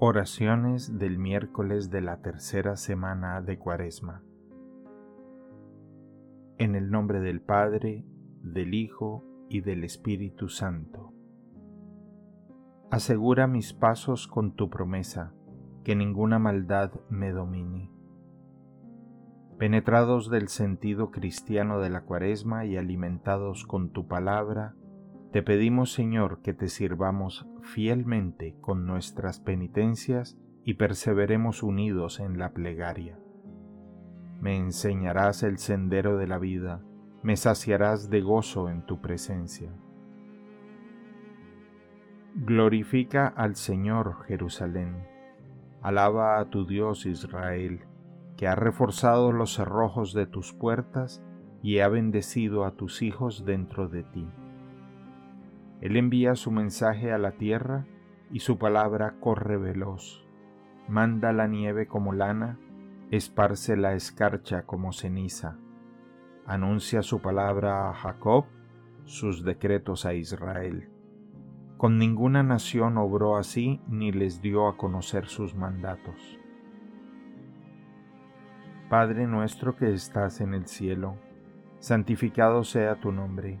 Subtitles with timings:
[0.00, 4.22] Oraciones del miércoles de la tercera semana de Cuaresma.
[6.56, 8.04] En el nombre del Padre,
[8.40, 11.12] del Hijo y del Espíritu Santo.
[12.92, 15.34] Asegura mis pasos con tu promesa,
[15.82, 17.90] que ninguna maldad me domine.
[19.58, 24.76] Penetrados del sentido cristiano de la Cuaresma y alimentados con tu palabra,
[25.32, 32.54] te pedimos, Señor, que te sirvamos fielmente con nuestras penitencias y perseveremos unidos en la
[32.54, 33.18] plegaria.
[34.40, 36.82] Me enseñarás el sendero de la vida,
[37.22, 39.70] me saciarás de gozo en tu presencia.
[42.34, 45.06] Glorifica al Señor Jerusalén.
[45.82, 47.80] Alaba a tu Dios Israel,
[48.36, 51.22] que ha reforzado los cerrojos de tus puertas
[51.62, 54.26] y ha bendecido a tus hijos dentro de ti.
[55.80, 57.86] Él envía su mensaje a la tierra
[58.32, 60.26] y su palabra corre veloz.
[60.88, 62.58] Manda la nieve como lana,
[63.10, 65.56] esparce la escarcha como ceniza.
[66.46, 68.46] Anuncia su palabra a Jacob,
[69.04, 70.90] sus decretos a Israel.
[71.76, 76.40] Con ninguna nación obró así ni les dio a conocer sus mandatos.
[78.90, 81.16] Padre nuestro que estás en el cielo,
[81.78, 83.60] santificado sea tu nombre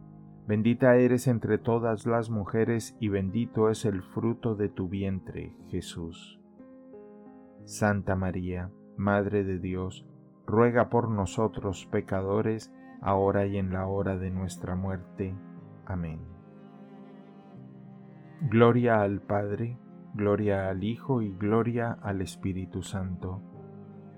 [0.51, 6.41] Bendita eres entre todas las mujeres y bendito es el fruto de tu vientre, Jesús.
[7.63, 10.05] Santa María, Madre de Dios,
[10.45, 12.69] ruega por nosotros pecadores,
[12.99, 15.33] ahora y en la hora de nuestra muerte.
[15.85, 16.19] Amén.
[18.41, 19.77] Gloria al Padre,
[20.15, 23.41] gloria al Hijo y gloria al Espíritu Santo,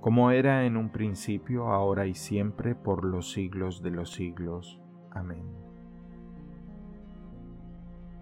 [0.01, 4.81] como era en un principio, ahora y siempre, por los siglos de los siglos.
[5.11, 5.72] Amén.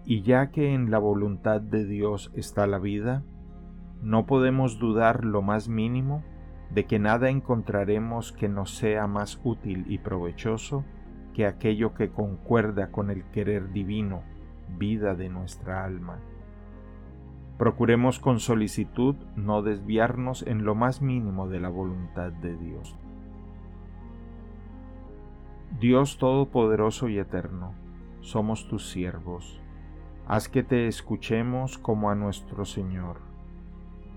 [0.04, 3.22] Y ya que en la voluntad de Dios está la vida,
[4.02, 6.24] no podemos dudar lo más mínimo
[6.70, 10.84] de que nada encontraremos que nos sea más útil y provechoso
[11.34, 14.22] que aquello que concuerda con el querer divino,
[14.76, 16.18] vida de nuestra alma.
[17.56, 22.96] Procuremos con solicitud no desviarnos en lo más mínimo de la voluntad de Dios.
[25.78, 27.72] Dios Todopoderoso y Eterno,
[28.20, 29.61] somos tus siervos
[30.32, 33.18] Haz que te escuchemos como a nuestro Señor.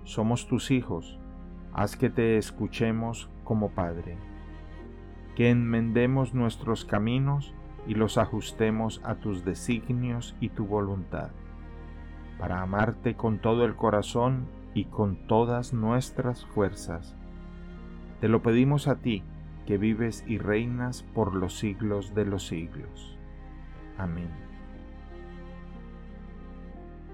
[0.05, 1.19] Somos tus hijos,
[1.73, 4.17] haz que te escuchemos como Padre.
[5.35, 7.53] Que enmendemos nuestros caminos
[7.85, 11.31] y los ajustemos a tus designios y tu voluntad,
[12.39, 17.13] para amarte con todo el corazón y con todas nuestras fuerzas.
[18.21, 19.21] Te lo pedimos a ti,
[19.65, 23.17] que vives y reinas por los siglos de los siglos.
[23.97, 24.54] Amén.